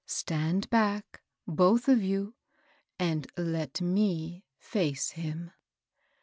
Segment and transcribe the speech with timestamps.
[0.07, 2.33] Stand back, both of you,
[2.97, 5.51] and let me face him."